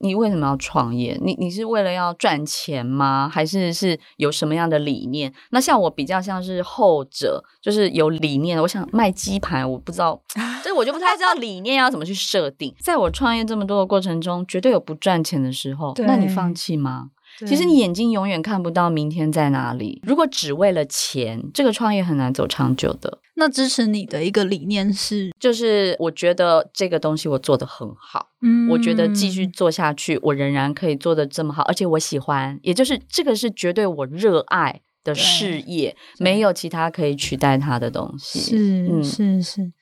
[0.00, 1.18] 你为什么要创业？
[1.20, 3.28] 你你是为了要赚钱吗？
[3.32, 5.32] 还是是有什么样的理念？
[5.50, 8.60] 那像我比较像是后者，就是有理念。
[8.62, 10.20] 我想卖鸡排，我不知道，
[10.62, 12.74] 这我就不太知道理念要怎么去设定。
[12.80, 17.10] 在我创业这么多的过程中，绝对有不赚钱的时候，那你放弃吗？
[17.46, 20.00] 其实你眼睛永远看不到明天在哪里。
[20.04, 23.18] 如果只为了钱，这个创业很难走长久的。
[23.34, 38.40] 那支持你的一个理念是，就是我觉得这个东西我做的很好，嗯，我觉得继续做下去，我仍然可以做的这么好，而且我喜欢，也就是这个是绝对我热爱的事业，没有其他可以取代它的东西。
[38.40, 39.72] 是，是，是。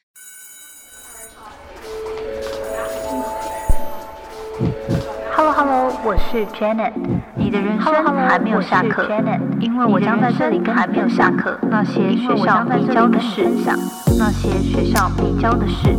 [5.37, 6.95] Hello Hello，我是 Janet。
[7.35, 7.93] 你的人生
[8.27, 9.07] 还没有下课，
[9.61, 13.47] 因为我将在这里跟还没有下课那些学校没教的事，
[14.19, 15.95] 那些学校没教的事。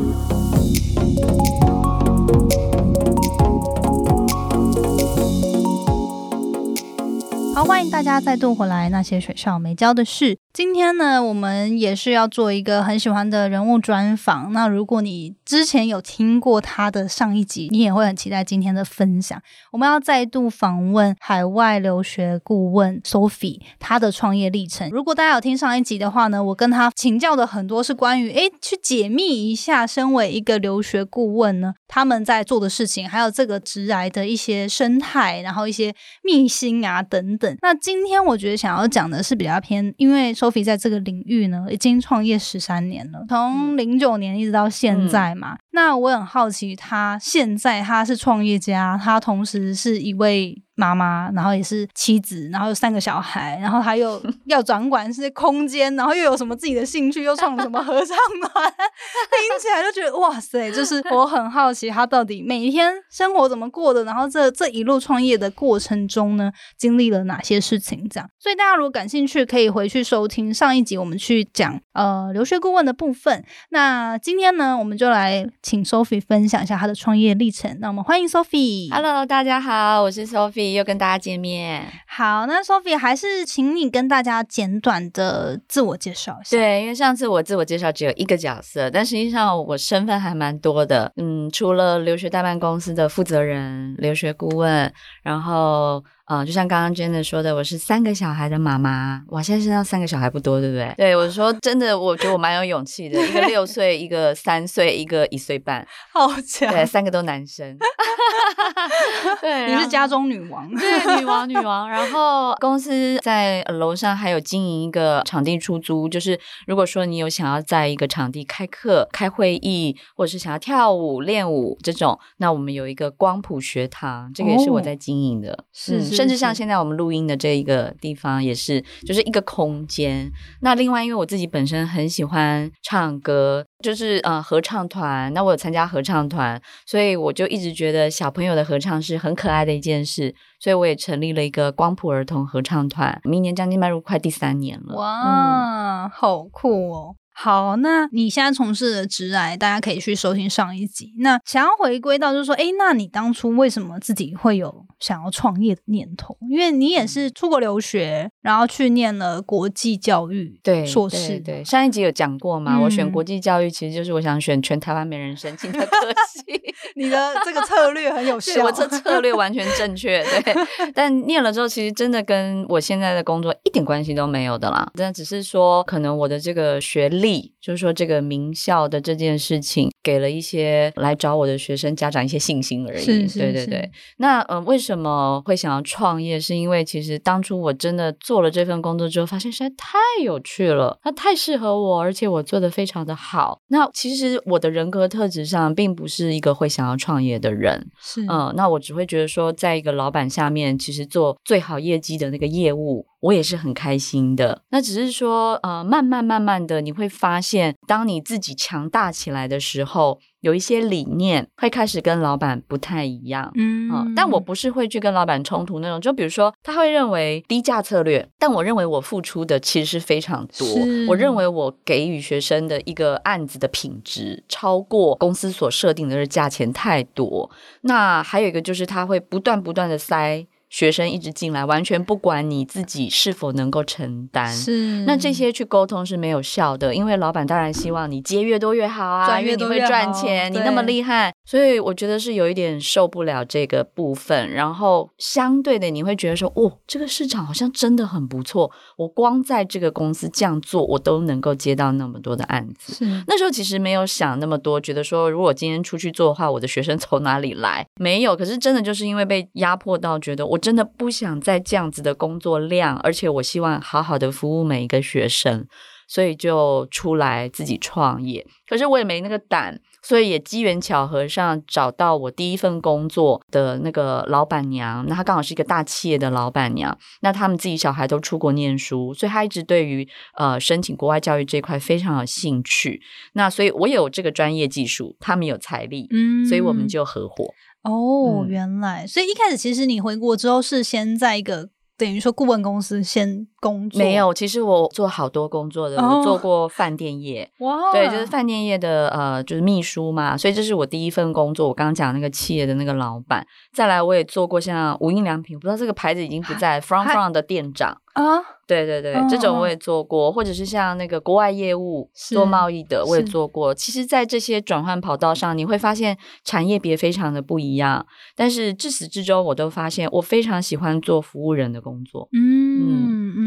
[7.53, 8.89] 好，欢迎大家再度回来。
[8.89, 10.39] 那些学校没教的事。
[10.57, 14.51] 今天呢，我们也是要做一个很喜欢的人物专访。
[14.53, 19.39] 那如果你之前有听过他的上一集，你也会很期待今天的分享。
[19.71, 24.89] 我们要再度访问海外留学顾问 Sophie，他的创业历程。
[24.89, 37.55] 如果大家有听上一集的话呢，我跟他请教的很多是关于诶，去解密一下，身为一个留学顾问呢，他们在做的事情，还有这个直来的一些生态，然后一些秘辛啊等等。
[37.61, 45.57] 那今天我觉得想要讲的是比较偏，因为 Sophie 在这个领域呢，已经创业十三年了，从零九年一直到现在嘛。
[45.77, 50.63] 那我很好奇，他现在他是创业家，他同时是一位。
[50.79, 60.71] 妈妈，然后也是妻子，然后有三个小孩，然后他又 要掌管是空间，然后又有什么自己的兴趣，又创了什么合唱团，听起来就觉得哇塞！
[60.71, 68.07] 就是我很好奇他到底每一天生活怎么过的，然后这这一路创业的过程中呢，经历了哪些事情？
[68.07, 73.43] 这样，所以大家如果感兴趣，可以回去收听上一集，我们去讲呃留学顾问的部分。
[73.69, 77.75] 那今天呢，我们就来请 Sophie 分享一下她的创业历程。
[77.81, 78.93] 那我们欢迎 Sophie。
[78.93, 80.73] Hello，大家好，我是 Sophie。
[80.73, 86.55] 又跟大家见面，好，那 Sophie 还是请你跟大家简短的自我介绍一下。
[86.55, 91.11] 对，因为上次我自我介绍只有一个角色，但实际上我身份还蛮多的。
[91.15, 94.93] 嗯，除了留学代办公司的负责人、留学顾问，
[95.23, 96.03] 然后。
[96.27, 99.23] 啊，就像刚刚 Jenna 说的，我是三个小孩的妈妈。
[99.29, 100.93] 哇，现在身上三个小孩不多，对不对？
[100.97, 103.17] 对，我说真的，我觉得我蛮有勇气的。
[103.25, 106.69] 一个六岁，一个三岁，一个一岁半， 好强！
[106.69, 107.77] 对，三个都男生。
[109.39, 111.89] 对，你是家中女王，对，女王，女王。
[111.89, 126.16] 然后公司在楼上还有经营一个场地出租，就是如果说你有想要在一个场地开课、开会议，或者是想要跳舞、练舞这种，那我们有一个光谱学堂，这个也是我在经营的，是。
[126.17, 130.31] 甚至像现在我们录音的这一个地方，也是就是一个空间。
[130.61, 135.31] 那另外，因为我自己本身很喜欢唱歌，就是呃合唱团。
[135.33, 140.33] 那我有参加合唱团，所以我就一直觉得小朋友的合唱是很可爱的一件事。
[140.59, 144.95] 所以我也成立了一个光谱儿童合唱团，明年将近迈入快第三年了。
[144.95, 147.15] 哇，好酷哦！
[147.39, 151.13] 好，那你现在从事的职癌，大家可以去收听上一集。
[151.19, 156.35] 那想要回归到，就是说，哎，那你当初为什么自己会有想要创业的念头？
[156.49, 161.39] 因为你也是出国留学，然后去念了国际教育对硕士。
[161.39, 162.79] 对，上一集有讲过嘛？
[162.81, 165.95] 我选国际教育，其实就是我想选全台湾没人申请的科
[166.33, 166.59] 系。
[166.95, 170.23] 你的这个策略很有 效，我这策略完全正确。
[170.23, 170.55] 对，
[170.95, 174.91] 但念了之后，其实真的跟我现在的工作一点关系都没有的啦。
[174.95, 177.26] 但只是说，可能我的这个学历。
[177.61, 183.05] 就是说，这个名校的这件事情，给了一些来找我的学生家长一些信心而已。
[183.27, 183.91] 对对对。
[184.17, 186.39] 那嗯，为什么会想要创业？
[186.39, 193.59] 是因为其实当初我真的做了这份工作之后，发现实在太有趣了，它太适合我，而且我做的非常的好。
[193.67, 197.89] 那其实我的人格特质上，并不是一个会想要创业的人。
[197.99, 203.05] 是嗯，那我只会觉得说，在一个老板下面，其实做最好业绩的那个业务。
[203.19, 220.67] 我也是很开心的，那只是说，呃，慢慢慢慢的，你会发现，当你自己强大起来的时候，有一些理念会开始跟老板不太一样，嗯，但我不是会去跟老板冲突那种，就比如说，他会认为低价策略，但我认为我付出的其实是非常多，
[221.09, 227.49] 我认为我给予学生的一个案子的品质超过公司所设定的价钱太多，
[227.81, 230.45] 那还有一个就是他会不断不断的塞。
[230.69, 234.51] 学生一直进来，完全不管你自己是否能够承担。
[234.53, 244.51] 是那这些去沟通是没有效的，因为老板当然希望你接越多越好啊，赚因为你会赚钱，你那么厉害，所以我觉得是有一点受不了这个部分。
[244.51, 252.93] 然后相对的，你会觉得说，哦，这个市场好像真的很不错，我光在这个公司这样做，我都能够接到那么多的案子。
[252.93, 257.85] 是那时候其实没有想那么多，觉得说如果今天出去做的话，我的学生从哪里来？
[257.95, 265.65] 没有，可是真的就是因为被压迫到，觉得我真的不想再这样子的工作量，而且我希望好好的服务每一个学生，
[266.07, 268.45] 所以就出来自己创业。
[268.67, 280.07] 可是我也没那个胆，所以也机缘巧合上找到我第一份工作的那个老板娘，那她刚好是一个大企业的老板娘，那他们自己小孩都出国念书，所以她一直对于
[280.37, 283.01] 呃申请国外教育这一块非常有兴趣。
[283.33, 287.53] 那所以我有这个专业技术，他们有财力，嗯所以我们就合伙。
[287.83, 288.47] 哦，嗯。
[288.47, 297.49] 原来，所以一开始其实你回国之后是先在一个等于说顾问公司先工作，没有，其实我做好多工作的，哦我做过饭店业。
[297.59, 301.67] 哇，对，就是饭店业的呃，就是秘书嘛，所以这是我第一份工作。
[301.67, 313.73] 我刚刚讲那个企业的那个老板，再来我也做过像无印良品，我不知道这个牌子已经不在，From From 的店长，啊，对对对，嗯这种我嗯也做过，或者是像那个国外业务做贸易的，我也做过。
[313.73, 318.05] 其实，在这些转换跑道上，你会发现产业别非常的不一样，
[318.35, 322.27] 但是至始至终，我都发现我非常喜欢做服务人的工作。
[322.33, 323.46] 嗯嗯嗯，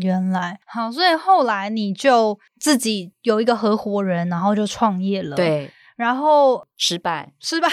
[0.00, 0.58] 原来。
[0.66, 7.68] 好，所以后来你就自己有一个合伙人，然后就创业了，，对，然后失败，失败，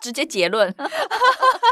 [0.00, 0.74] 直接结论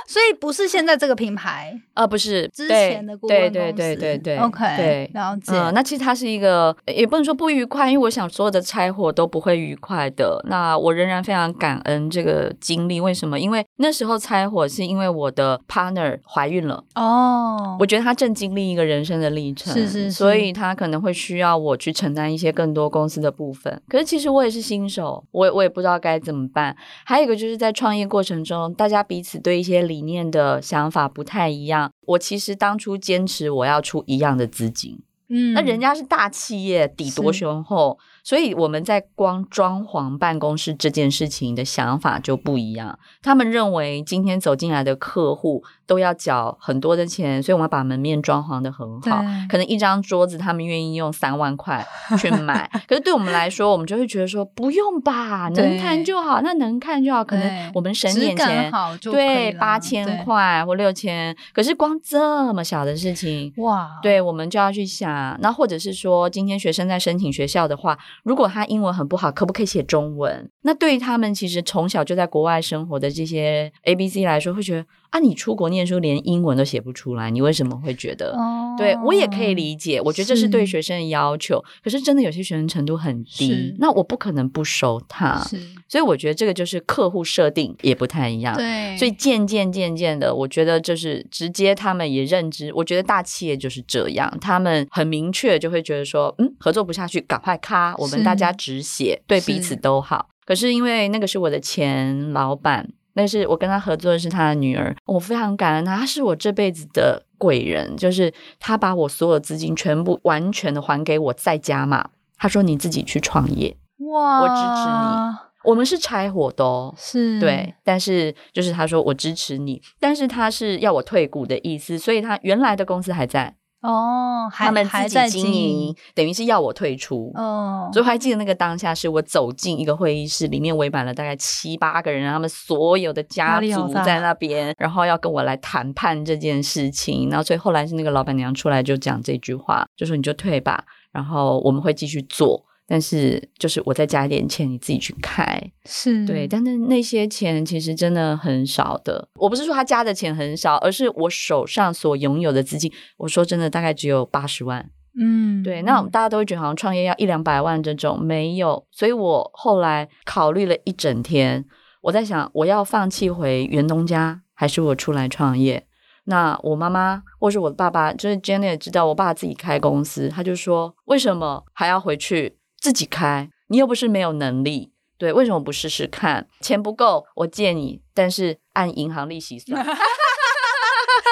[0.09, 5.11] 所以不是现在这个品牌呃，不是之前的顾问对对公司对对对，OK，对。
[5.13, 10.43] 了解，嗯，那其实它是一个，也不能说不愉快，因为我想所有的拆伙都不会愉快的。
[10.49, 13.39] 那我仍然非常感恩这个经历，为什么？
[13.39, 23.79] 因为那时候拆伙是因为我的 partner 怀孕了，哦，我觉得她正经历一个人生的历程，是是是所以她可能会需要我去承担一些更多公司的部分。
[23.89, 26.75] 可是其实我也是新手，我也我也不知道该怎么办。
[27.05, 31.93] 还有一个就是在创业过程中，大家彼此对一些理念的想法不太一样。
[32.07, 42.99] 我其实当初坚持我要出一样的资金，嗯那人家是大企业，底多雄厚，所以我们在光装潢办公室这件事情的想法就不一样。
[43.23, 49.23] 他们认为今天走进来的客户都要缴很多的钱，所以我们要把门面装潢的很好。
[49.49, 51.87] 可能一张桌子他们愿意用三万块
[52.19, 58.71] 去买，可是对我们来说，我们就会觉得说不用吧，能谈就好，那能看就好，可能我们省点钱。
[59.03, 70.51] 对，了八千对块或六千，可是光这么小的事情，哇，对，我们就要去想，那或者是说，今天学生在申请学校的话，如果他英文很不好，可不可以写中文？
[70.63, 78.37] 那对于他们其实从小就在国外生活的这些 A B C 来说，会觉得啊，你出国念书连英文都写不出来，你为什么会觉得？
[78.37, 81.63] 哦，对我也可以理解，我觉得这是对学生的要求。
[81.83, 85.39] 可是真的有些学生程度很低，那我不可能不收他。
[85.49, 85.59] 是，
[85.89, 88.55] 所以我觉得这个就是客户设定也不太一样。
[88.55, 100.29] 对，所以渐渐渐渐的，我觉得就是直接他们也认知，我觉得大企业就是这样，他们很明确就会觉得说，嗯，合作不下去，赶快咔，我们大家止血，对彼此都好。
[100.47, 112.11] 可是因为那个是我的前老板，那是我跟他合作的是他的女儿，我非常感恩他，他是我这辈子的贵人，就是他把我所有资金全部完全的还给我，在家嘛。
[112.39, 127.31] 他说你自己去创业，哇，我支持你我们是拆伙的哦，是，对，但是就是他说我支持你，但是他是要我退股的意思，所以他原来的公司还在，哦，他们还在自己经营，等于是要我退出。
[127.35, 137.31] 哦，所以我还记得那个当下，是我走进一个会议室，里面围满了大概七八个人，他们所有的家族在那边，然后要跟我来谈判这件事情。
[137.31, 145.61] 然后所以后来是那个老板娘出来就讲这句话，就说你就退吧，然后我们会继续做，但是就是我再加一点钱，你自己去开。
[145.85, 149.29] 是对，但是那些钱其实真的很少的。
[149.35, 154.91] 我不是说他加的钱很少，而是我手上所拥有的资金，我说真的大概只有八十万。
[155.21, 158.87] 嗯，对，那我嗯们大家都会觉得好像创业要一两百万这种，没有。
[158.91, 161.65] 所以我后来考虑了一整天，
[162.03, 165.85] 我在想，我要放弃回原东家，还是我出来创业？
[166.25, 173.49] 那我妈妈或是我的爸爸，就是 Jenny 也知道，我爸自己开公司，他就说，为什么还要回去自己开？
[173.69, 174.93] 你又不是没有能力。
[175.19, 176.47] 对，为什么不试试看？
[176.61, 179.85] 钱不够，我借你，但是按银行利息算。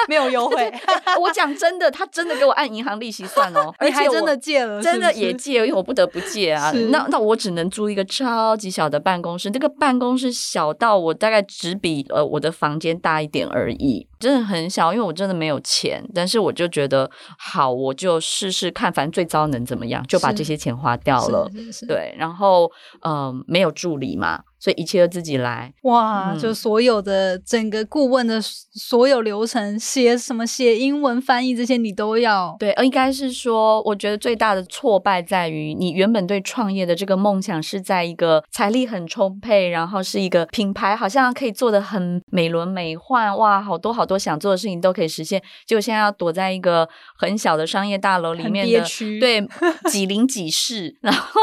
[0.09, 0.71] 没有优惠，
[1.19, 6.71] 我讲真的，他真的给我按银行利息算哦， 而且我你还真的借了，真的也借，因为我不得不借啊。
[6.91, 14.07] 那那我只能租一个超级小的办公室，那个办公室小到我大概只比呃我的房间大一点而已。
[14.19, 21.49] 真的很小，因为我真的没有钱，但是我就觉得好，我就试试看，反正最糟能怎么样，就把这些钱花掉了。
[21.87, 22.71] 对，然后
[23.01, 25.73] 嗯、呃没有助理嘛，所以一切都自己来。
[25.83, 32.55] 哇，嗯就所有的整个顾问的所有流程，写什么写英文翻译这些你都要。
[32.59, 45.39] 对，呃应该是说，我觉得最大的挫败在于，你原本对创业的这个梦想是在一个财力很充沛，然后是一个品牌，好像可以做的很美轮美奂，哇，好多好多想做的事情都可以实现。
[45.67, 46.87] 结果现在要躲在一个
[47.17, 49.45] 很小的商业大楼里面的，对，
[49.91, 51.41] 几邻几室，然后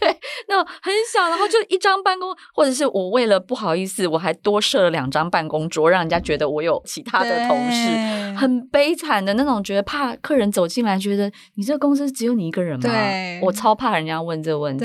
[0.00, 0.16] 对，
[0.48, 7.88] 那种很小，然后就一张办公，或者是我为了不好意思，我还多设了两张办公桌，让人家觉得我有其他的同事。
[8.36, 12.82] 很悲惨的那种，觉得怕客人走进来，觉得你这个公司只有你一个人吗？
[12.82, 14.84] 对我超怕人家问这个问题。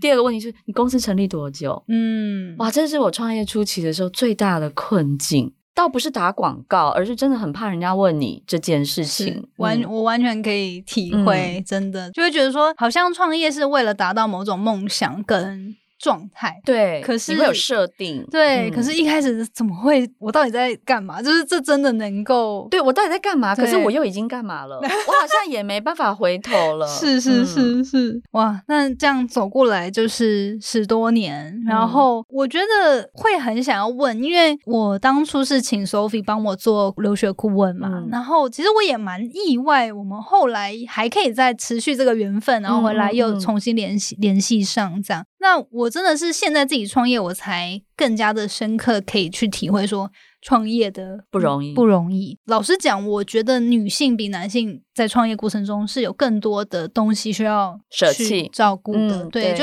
[0.00, 1.82] 第二个问题是你公司成立多久？
[1.88, 5.52] 嗯，哇，这是我创业初期的时候最大的困境。
[5.74, 9.46] 倒不是打广告，而是真的很怕人家问你这件事情。
[9.56, 16.60] 完、嗯我完全可以体会，真的就会觉得说，好像创业是为了达到某种梦想跟状态。
[16.64, 18.26] 对，可是你会有设定。
[18.30, 20.10] 对，嗯可是一开始怎么会？
[20.18, 21.22] 我到底在干嘛？
[21.22, 23.54] 就是这真的能够对我到底在干嘛？
[23.54, 24.76] 可是我又已经干嘛了？
[24.76, 26.86] 我好像也没办法回头了。
[26.90, 28.60] 是是嗯是是，哇！
[28.66, 45.24] 那这样走过来就是十多年，然嗯后我觉得会很想要问，因为我当初是请 Sophie 帮我做留学顾问嘛，嗯然后其实我也蛮意外，我们后来还可以再持续这个缘分，然后回来又重新联系联系上这样。
[45.42, 50.10] 那我真的是现在自己创业，我才更加的深刻可以去体会说。
[50.44, 52.36] 创业的不容易不容易。
[52.46, 59.22] 老实讲，我觉得女性比男性在创业过程中是有更多的东西需要去舍弃照顾的。
[59.22, 59.62] 嗯对，就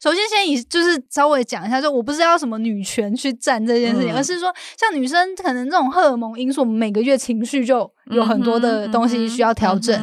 [0.00, 4.50] 首先先以就是稍微讲一下，就我不是要什么女权去占这件事情，嗯而是说
[4.80, 9.94] 像女生可能这种荷尔蒙因素，每个月情绪就有很多的东西需要调整。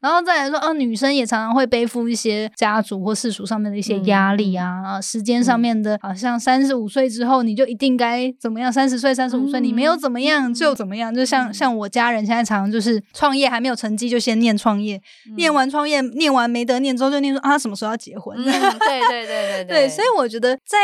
[0.00, 15.00] 然后再来说，啊，女生也常常会背负一些家族或世俗上面的一些压力啊，啊时间上面的，好像三十五岁之后你就一定该怎么样，三十岁、三十五岁你没有怎么样就怎么样，就像像我家人现在常常就是创业还没有成绩就先念创业，
[15.36, 18.38] 念完创业念完没得念之后就念说啊什么时候要结婚。
[18.38, 20.78] 嗯，对对对对 对，所以我觉得在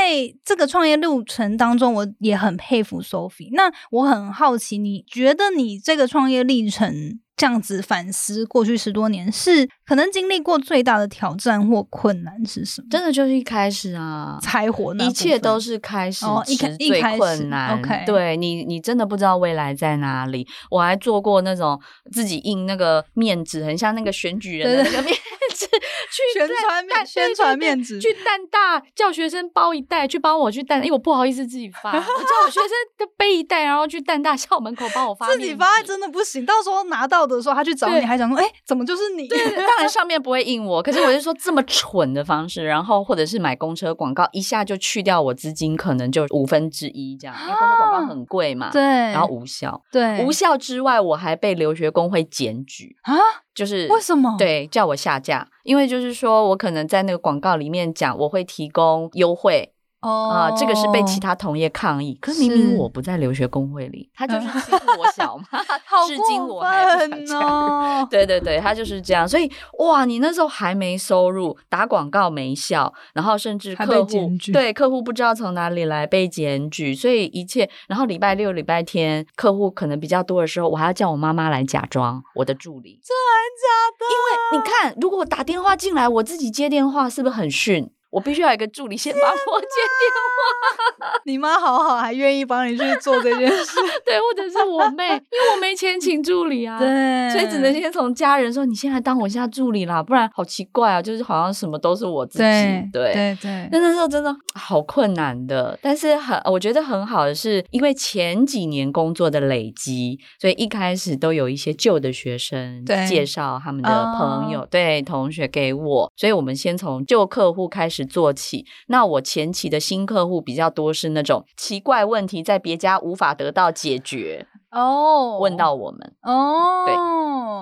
[0.44, 3.50] 这个创业路程当中，我也很佩服 Sophie。
[3.52, 12.88] 那我很好奇，你觉得你这个创业历程这样子反思过去十多年，是可能经历过最大的挑战或困难是什么？
[12.90, 17.78] 真的就是一开始啊，柴火那一切都是是开始哦一开时最一开始困难。
[17.78, 20.46] OK 对你，你真的不知道未来在哪里。
[20.70, 21.80] 我还做过那种
[22.12, 25.14] 自己印那个面纸，很像那个选举人的那个面
[25.54, 39.28] 纸，去宣蛋传面蛋宣传面纸去蛋大叫学生包一袋，去帮我去蛋，因为我不好意思自己发，我叫我学生就背一袋，然后去蛋大校门口帮我发自己发真的不行，到时候拿到的时候他去找你，对还想说，哎、怎么就是你？
[39.28, 49.82] 对，当然上面不会印我，可是我是说这么蠢的方式，然后或者是买公车广告，一下就去掉我资金，可能就五分之一这样，因为公车广告很贵嘛，对，然后无效。
[49.92, 53.14] 对无效之外，我还被留学工会检举，啊，
[53.54, 59.73] 就是为什么？，对叫我下架，因为就是说我可能在那个广告里面讲我会提供优惠。
[60.04, 65.44] 哦啊、这个是被其他同业抗议，可是明明我不在留学工会里，他就是欺负我小嘛，
[65.86, 68.06] 好至今我还不想加入哦。
[68.10, 69.26] 对对对，他就是这样。
[69.26, 77.68] 所以哇，你那时候还没收入，打广告没效，然后甚至被客户对客户不知道从哪里来被检举，所以一切。
[77.88, 83.00] 然后礼拜六、礼拜天客户可能比较多的时候，我还要叫我妈妈来假装我的助理。
[83.02, 83.32] 这还
[83.62, 83.66] 假
[83.98, 84.04] 的？
[84.12, 87.90] 因为你看，如果我打电话进来，我自己接电话是不是很逊？
[88.14, 93.80] 我必须要有一个助理先帮我接电话 你妈好好，还愿意帮你去做这件事。
[94.06, 96.78] 对，或者是我妹，因为我没钱请助理啊。。
[96.78, 102.44] 对所以只能先从家人说，你现在当我下助理啦，不然好奇怪啊，就是好像什么都是我自己。
[102.44, 118.64] 对对对对那那时候真的好困难的，但是很我觉得很好的是，因为前几年工作的累积，所以一开始都有一些旧的学生介绍他们的朋友、对同学给我，所以我们先从旧客户开始做起。
[118.88, 126.94] 那我前期的新客户比较多是那种奇怪问题在别家无法得到解决，哦，问到我们，哦，对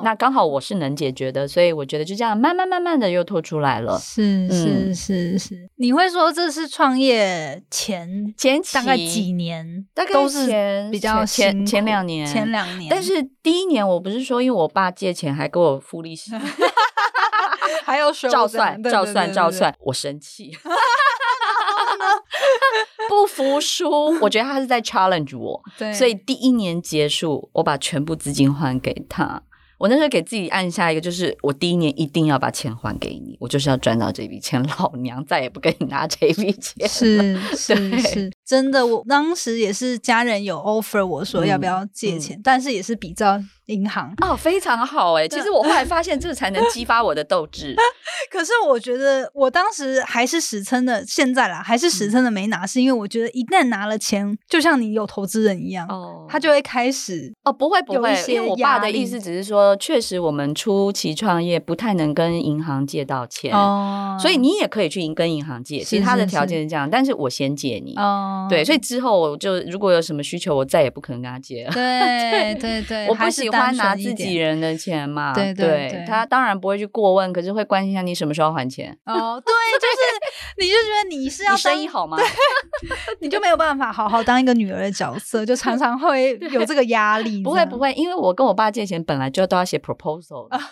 [0.05, 3.99] 那刚好我是能解决的，所以我觉得就这样慢慢慢慢的又拖出来了。
[3.99, 16.33] 是是嗯是是，你会说这是创业前前期大概几年，大概都是前比较前前两年前两年，但是第一年我不是说，因为我爸借钱还给我付利息
[17.85, 20.57] 还有收照算照算照算，我生气。
[23.09, 23.91] 不服输。
[24.21, 25.63] 我觉得他是在 challenge 我，
[25.93, 29.43] 所以第一年结束，我把全部资金还给他。
[29.79, 36.87] 我那时候给自己按下一个，就是我第一年一定要把钱还给你，我就是要赚到这笔钱，老娘再也不跟你拿这笔钱。
[36.89, 44.13] 是是是，真的，我当时也是家人有 offer 我说要不要借钱，但是也是比照银行。
[44.21, 45.27] 哦，非常好哎！
[45.29, 47.75] 其实我后来发现，这才能 激发我的斗志。
[48.31, 65.81] 可是我觉得我当时还是实撑的，现在啦还是实撑的没拿，是因为我觉得一旦拿了钱，就像你有投资人一样，哦他就会开始哦，不会不会，因为我爸的意思只是说，确实我们初期创业不太能跟银行借到钱，哦，所以你也可以去银跟银行借。
[65.81, 67.95] 其实他的条件是这样，但是我先借你。
[67.97, 71.73] 哦，对，所以之后我就如果有什么需求，我再也不可能跟他借了。
[71.73, 78.97] 对 对对，我不喜欢拿自己人的钱嘛，对对对他当然不会去过问，可是会关心一下你什么时候还钱。
[79.07, 80.03] 哦，对，就是
[80.59, 82.19] 你就觉得你是要你生意好吗？
[83.21, 87.43] 你就没有办法好好当一个女儿的角色，就常常会有这个压力。
[87.43, 90.59] 不会不，会，因为我跟我爸借钱本来就都要写 proposal 的。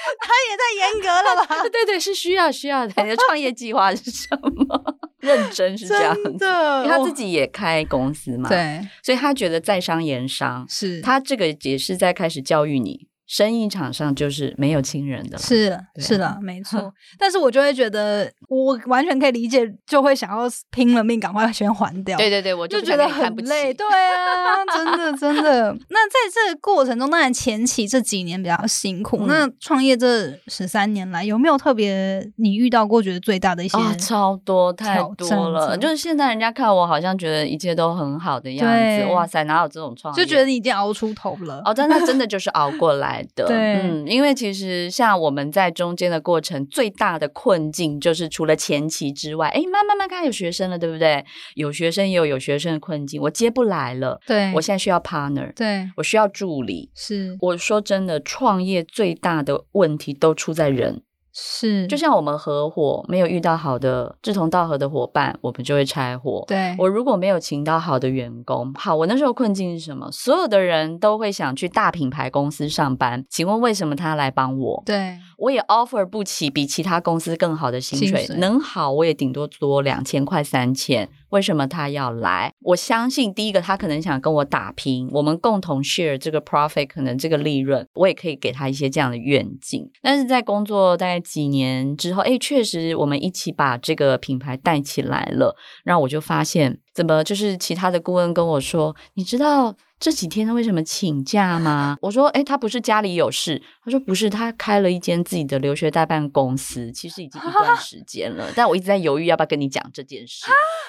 [0.20, 1.62] 他也太严格了吧？
[1.70, 3.02] 对对，是需要需要的。
[3.02, 4.94] 你的创业计划是什么？
[5.20, 6.32] 认真是这样子。
[6.38, 15.38] 的，因为他自己也开公司嘛，，对所以他觉得在商言商，是他这个也是在开始教育你，生意场上就是没有亲人的。
[15.38, 16.92] 是啊是的，没错。
[17.18, 22.16] 但是我就会觉得，我完全可以理解，就会想要拼了命赶快先还掉。
[22.18, 25.72] 对对对，我不就觉得很累，对啊，真的真的。
[25.88, 29.18] 那在这个过程中，当然前期这几年比较辛苦。
[29.22, 33.78] 嗯那创业这十三年来，有没有特别你遇到过觉得最大的一些？
[33.78, 40.22] 啊、超多太多了，就是现在人家看我好像觉得一切都很好的样子，哇塞，哪有这种创业？
[40.22, 41.62] 就觉得你已经熬出头了。
[41.64, 43.46] 哦，但那真的就是熬过来的。
[43.46, 51.24] 对嗯，因为其实像我们在中间的过程，最大的困境就是除了前期之外，哎，慢慢慢开始有学生了，对不对？
[51.54, 56.90] 有学生也有有学生的困境，我接不来了，对，我现在需要 partner，对我需要助理。
[56.94, 61.02] 是我说真的，创业最大的问题都出在人，
[61.36, 66.44] 是，就像我们合伙没有遇到好的志同道合的伙伴，我们就会拆伙。
[66.46, 70.08] 对我如果没有请到好的员工，好，我那时候困境是什么？
[70.12, 74.82] 所有的人都会想去大品牌公司上班，请问为什么他来帮我？
[74.86, 82.50] 对我也 offer 不起比其他公司更好的薪水，薪水能好我也顶多多两千块三千，为什么他要来？
[82.60, 89.86] 我相信第一个他可能想跟我打拼，我们共同 share 这个 profit，可能这个利润，我也可以给他一些这样的愿景。
[90.00, 95.54] 但是在工作大概几年之后，哎，确实我们一起把这个品牌带起来了，
[95.84, 101.96] 然后我就发现，怎么就是其他的顾问跟我说，你知道这几天他为什么请假吗？
[102.02, 110.44] 我说，哎，他不是家里有事，他说不是，他开了一间自己的留学代办公司，其实已经一段时间了，但我一直在犹豫要不要跟你讲这件事。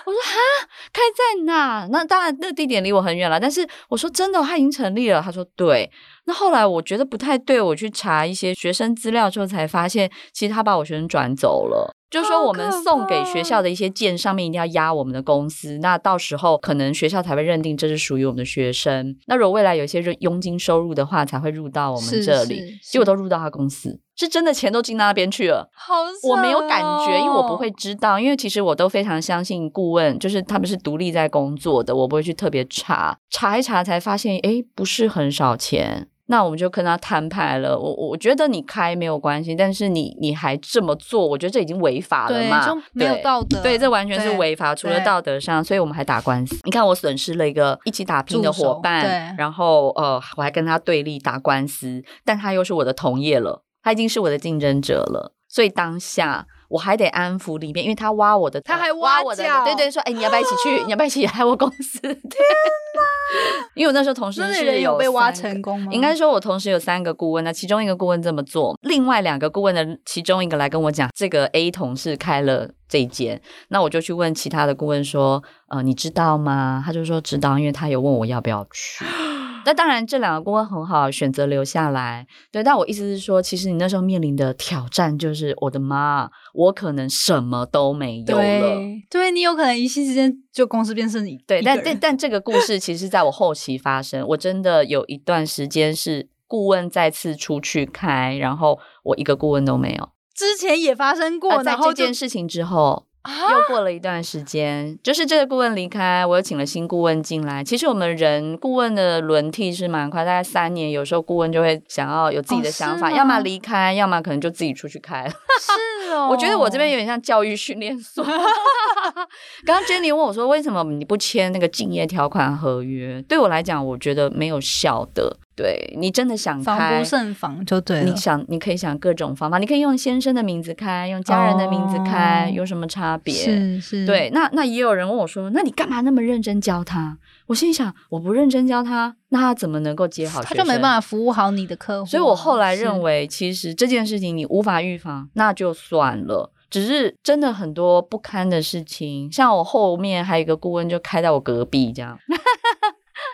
[0.06, 1.88] 我说哈，开在哪？
[1.89, 3.39] 那当然，那个地点离我很远了。
[3.39, 5.21] 但是我说真的，他已经成立了。
[5.21, 5.89] 他说对。
[6.25, 11.94] 那后来我觉得不太对，我去查一些学生资料之后，才发现其实他把我学生转走了。
[12.10, 19.15] 就是说，我们送给怕学校的一些件上面一定要压我们的公司，那到时候可能学校才会认定这是属于我们的学生。
[19.26, 22.91] 那如果未来有一些佣金收入的话，才会入到我们是这里是。
[22.91, 25.70] 结果都入到他公司，是真的钱都进到那边去了。
[25.74, 25.96] 好
[26.30, 36.08] 我没有感觉，因为我不会知道，因为其实我都非常相信顾问，就是他们是独立在工作的，我不会去特别查，查一查才发现，诶，不是很少钱。
[36.28, 37.78] 那我们就跟他摊牌了。
[37.78, 46.58] 我我觉得你开没有关系，但是你你还这么做，我觉得这已经违法了对嘛，就没有道德对，这完全是违法，除了道德上，所以我们还打官司。
[46.64, 56.48] 你看，我损失了一个一起打拼的伙伴，对然后呃，我还跟他对立打官司，但他又是我的同业了，他已经是我的竞争者了，所以当下。
[56.69, 60.84] 我还得安抚里面，因为他挖我的，他还挖挖我的角对对，说哎，你要不要一起去？
[60.86, 61.99] 你要不要一起来我公司？
[62.01, 62.13] 天
[63.75, 65.91] 因为我那时候同时是人有被挖成功吗？
[65.91, 76.82] 应该说，我同时有三个顾问，那其中一个顾问这么做，另外两个顾问的其中一个来跟我讲，这个 A 同事开了这一间，那我就去问其他的顾问说，呃，你知道吗？
[76.86, 79.04] 他就说知道，因为他有问我要不要去。
[79.65, 82.25] 那当然，这两个顾问很好，选择留下来。
[82.51, 88.41] 对，但我意思是说，其实你那时候面临的挑战就是，我的妈，我可能什么都没有了。
[88.41, 100.10] 对，对你有可能一夕之间就公司变成你对，但但但这个故事其实在我后期发生，我真的有一段时间是顾问再次出去开，然后我一个顾问都没有。
[100.36, 107.64] 之前也发生过，呃在这件事情之后，又过了一段时间，就是这个顾问离开，我又请了新顾问进来。
[107.64, 115.30] 其实我们人顾问的轮替是蛮快，大概三年，有时候顾问就会想要有自己的想法，哦要么离开，要么可能就自己出去开了。
[115.60, 118.24] 是哦我觉得我这边有点像教育训练所。
[119.66, 123.22] 刚刚 Jenny 问我说，为什么你不签那个敬业条款合约？
[123.24, 125.38] 对我来讲，我觉得没有效的。
[125.56, 128.15] 对你真的想开防不，胜防就对了你。
[128.15, 133.34] 想，你可以想各种方法，你可以用先生的名字开，用家人的名字开，哦有什么差别？
[133.34, 137.18] 是是，对，那那也有人问我说，那你干嘛那么认真教他？
[137.48, 140.44] 我心里想，我不认真教他，那他怎么能够接好？
[140.44, 142.10] 他就没办法服务好你的客户啊。
[142.10, 146.52] 所以我后来认为，其实这件事情你无法预防，那就算了。
[146.70, 152.20] 只是真的很多不堪的事情，像我后面还有一个顾问就开在我隔壁这样。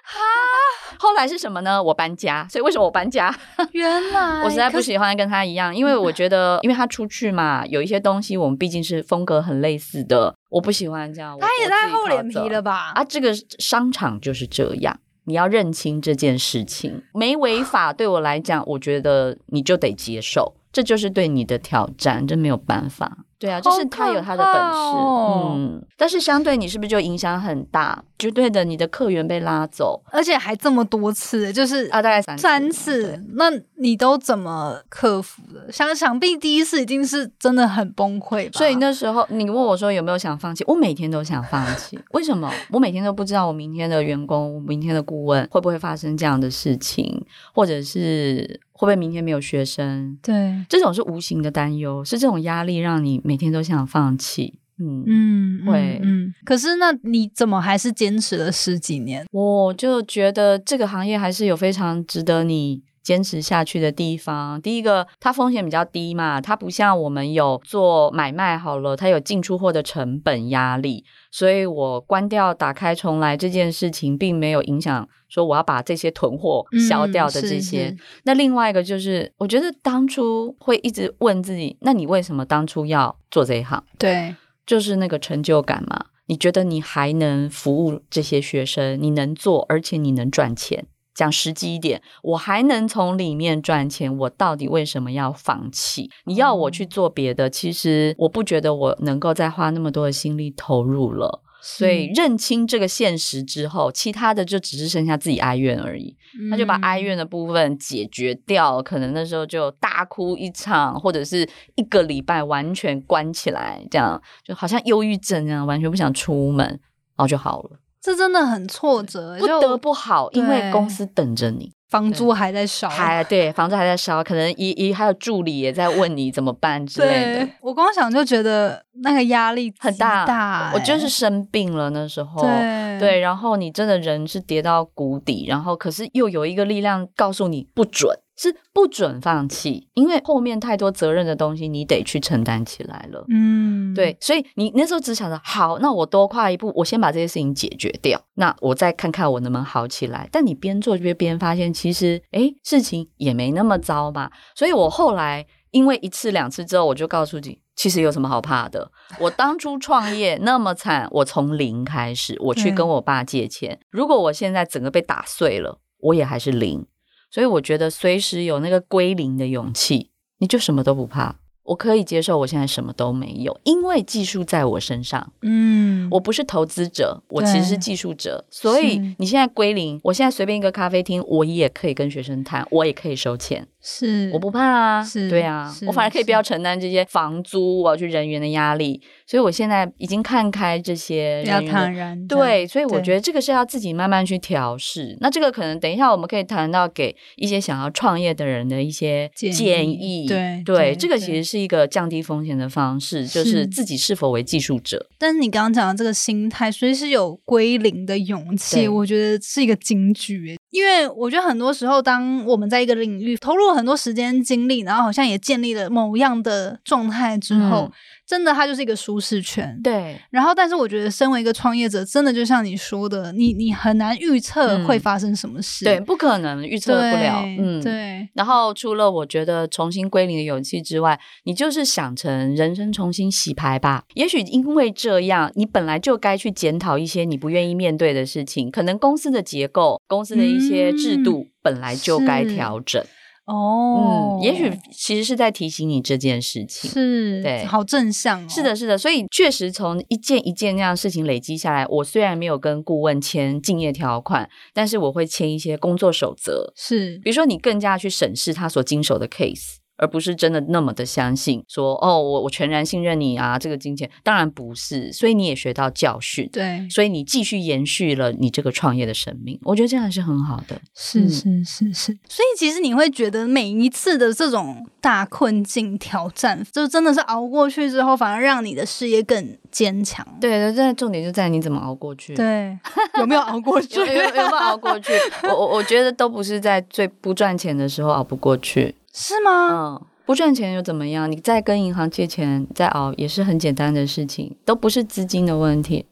[0.99, 1.81] 后来是什么呢？
[1.81, 3.33] 我搬家，所以为什么我搬家？
[3.71, 11.37] 原来我实在不喜欢跟他一样，因为我觉得，因为他出去嘛，有一些东西我们毕竟是风格很类似的，我不喜欢这样。
[11.39, 12.91] 他也太厚脸皮了了吧？
[12.95, 13.03] 啊！
[13.03, 23.17] 这个商场就是这样，你要认清这件事情，没违法对我来讲，我觉得你就得接受，这就是对你的挑战，这没有办法。
[23.41, 28.03] 对啊，就是他有他的本事，哦嗯，但是相对你是不是就影响很大？
[28.19, 33.45] 绝对的，你的客源被拉走而且还这么多次，就是啊，大概三三次，那
[33.77, 35.71] 你都怎么克服的？
[35.71, 38.51] 想想必第一次已经是真的很崩溃吧？
[38.53, 41.97] 所以那时候你问我说有没有想放弃，我每天都想放弃。
[42.11, 42.47] 为什么？
[42.69, 47.25] 我每天都不知道我明天的员工、我明天的顾问会不会发生这样的事情，
[47.55, 50.17] 或者是会不会明天没有学生？
[50.23, 54.57] 对，这种是无形的担忧，是这种压力让你每天都想放弃。
[54.79, 56.25] 嗯，嗯，会嗯。
[56.25, 59.23] 嗯可是那你怎么还是坚持了十几年？
[59.31, 64.61] 我就觉得这个行业还是有非常值得你坚持下去的地方。
[64.61, 77.87] 第一个，它风险比较低嘛，它不像我们有做买卖好了，它有进出货的成本压力，所以我关掉、打开、重来这件事情，并没有影响说我要把这些囤货消掉的这些。
[77.87, 83.83] 是那另外一个就是，我觉得当初会一直问自己，那你为什么当初要做这一行？
[83.97, 84.35] 对，
[84.65, 86.05] 就是那个成就感嘛。
[86.27, 90.85] 你觉得你还能服务这些学生，你能做，而且你能赚钱。
[91.21, 96.09] 讲实际一点，我还能从里面赚钱，我到底为什么要放弃？
[96.25, 101.43] 你要我去做别的，其实我不觉得我能够再花那么多的心力投入了。
[101.61, 106.17] 所以认清这个现实之后，其他的就只是剩下自己哀怨而已。
[106.49, 117.80] 他就把哀怨的部分解决掉，可能那时候就大哭一场，或者是一个礼拜完全关起来，这样就好像忧郁症这样，完全不想出门，然后就好了。
[118.01, 127.47] 这真的很挫折，就不得不好，因为公司等着你，房租还在烧，还对房子还在烧，可能一一还有助理也在问你怎么办之类的。
[127.61, 143.23] 我光想就觉得那个压力极很大，大欸我就是生病了那时候，对对，然后你真的人是跌到谷底，然后可是又有一个力量告诉你不准，是不准放弃，因为后面太多责任的东西你得去承担起来了。
[143.29, 150.27] 嗯，对，所以你那时候只想着好，那我多跨一步，我先把这些事情解决掉，那我再看看我能不能好起来。
[150.31, 154.31] 但你边做就边发现，其实诶事情也没那么糟嘛。
[154.55, 158.91] 所以我后来因为一次两次之后，我就告诉自己，其实有什么好怕的？
[159.19, 163.79] 我当初创业那么惨，我从零开始，我去跟我爸借钱。
[163.91, 166.87] 如果我现在整个被打碎了，我也还是零。
[167.31, 171.37] 所以我觉得随时有那个归零的勇气，你就什么都不怕。
[171.63, 175.31] 我可以接受我现在什么都没有，因为技术在我身上。
[175.43, 195.17] 嗯，我不是投资者，我其实是技术者，所以你现在归零，我现在随便一个咖啡厅，我也可以跟学生谈，我也可以收钱，是我不怕啊，是对啊，我反而可以不要承担这些房租，我要去人员的压力，所以我现在已经看开这些比较人员的坦然，对，所以我觉得这个是要自己慢慢去调试。
[195.19, 200.27] 那这个可能等一下我们可以谈到给一些想要创业的人的一些建建议议。
[200.27, 205.07] 对对对，这个其实是一个降低风险的方式，就是是自己是否为技术者。
[205.17, 210.55] 但是你刚刚讲的这个心态，随时有归零的勇气，对我觉得是一个金句。
[210.69, 217.91] 因为我觉得很多时候，当我们在一个领域投入了很多时间精力，然后好像也建立了某样的状态之后，嗯
[218.31, 219.77] 真的它就是一个舒适圈。
[219.83, 225.83] 对，然后，但是我觉得身为一个创业者，真的就像你说的，你你很难预测嗯会发生什么事。
[225.83, 227.43] 对，不可能预测不了。
[227.59, 227.83] 嗯，。
[227.83, 234.05] 对，然后除了我觉得重新归零的勇气之外，你就是想成人生重新洗牌吧。
[234.13, 243.03] 也许因为这样，你本来就该去检讨一些你不愿意面对的事情，可能公司的结构、公司的一些制度本来就该调整。
[243.45, 246.89] 哦，嗯，也许其实是在提醒你这件事情。
[246.89, 259.80] 是，对好正向、哦，是的，是的，所以确实从一件一件那样事情累积下来，我虽然没有跟顾问签竞业条款，但是我会签一些工作守则，是比如说你更加去审视他所经手的 case。
[260.01, 270.81] 而不是真的那么的相信说哦，我我全然信任你啊，这个金钱当然不是，所以你也学到教训，对，所以你继续延续了你这个创业的生命，我觉得这样是很好的。
[270.95, 280.25] 是嗯是是是，所以其实你会觉得每一次的这种大困境挑战，就真的是熬过去之后，反而让你的事业更坚强。
[280.41, 282.33] 对对，这重点就在你怎么熬过去。
[282.33, 282.75] 对，
[283.19, 284.05] 有没有熬过去有？
[284.07, 285.13] 有有没有熬过去？
[285.43, 288.95] 我我我觉得都不是在最不赚钱的时候熬不过去。
[289.13, 289.69] 是吗？
[289.71, 291.31] 嗯，不赚钱又怎么样？
[291.31, 296.05] 你再跟银行借钱再熬也是很简单的事情，都不是资金的问题。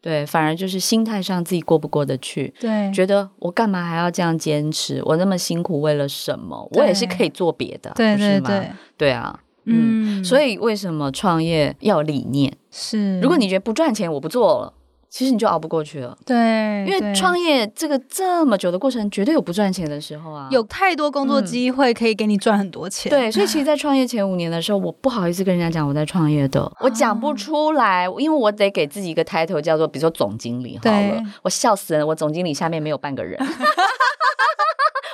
[0.00, 2.52] 对，反而就是心态上自己过不过得去。
[2.60, 5.00] 对，觉得我干嘛还要这样坚持？
[5.06, 6.68] 我那么辛苦为了什么？
[6.72, 8.48] 我也是可以做别的，对是吗？
[8.48, 12.54] 对对，对啊，嗯，嗯，所以为什么创业要理念？
[12.70, 14.74] 是，如果你觉得不赚钱，我不做了，
[15.14, 16.18] 其实你就熬不过去了。
[16.26, 20.48] 对，因为创业这个这么久的过程，绝对有不赚钱的时候啊。
[20.50, 23.10] 有太多工作嗯机会可以给你赚很多钱。
[23.10, 33.38] 对，所以其实，在创业前五年的时候，我不好意思跟人家讲我在创业的， 我讲不出来，因为我得给自己一个 title 叫做，比如说总经理好对了，我笑死人了，我总经理下面没有半个人。